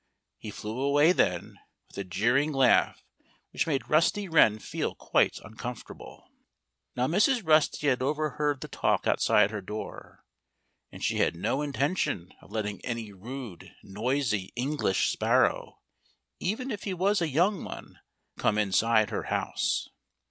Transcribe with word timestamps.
He 0.39 0.49
flew 0.49 0.81
away 0.81 1.11
then, 1.11 1.59
with 1.87 1.95
a 1.95 2.03
jeering 2.03 2.51
laugh 2.53 3.03
which 3.53 3.67
made 3.67 3.87
Rusty 3.87 4.27
Wren 4.27 4.57
feel 4.57 4.95
quite 4.95 5.37
uncomfortable. 5.43 6.27
Now 6.95 7.05
Mrs. 7.05 7.45
Rusty 7.47 7.85
had 7.85 8.01
overheard 8.01 8.61
the 8.61 8.67
talk 8.67 9.05
outside 9.05 9.51
her 9.51 9.61
door. 9.61 10.25
And 10.91 11.03
she 11.03 11.17
had 11.17 11.35
no 11.35 11.61
intention 11.61 12.33
of 12.41 12.49
letting 12.51 12.83
any 12.83 13.11
rude, 13.13 13.75
noisy 13.83 14.51
English 14.55 15.11
sparrow 15.11 15.77
even 16.39 16.71
if 16.71 16.81
he 16.81 16.95
was 16.95 17.21
a 17.21 17.29
young 17.29 17.63
one 17.63 17.99
come 18.39 18.57
inside 18.57 19.11
her 19.11 19.25
house. 19.29 19.87